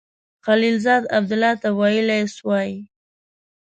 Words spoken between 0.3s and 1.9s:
خلیلزاد عبدالله ته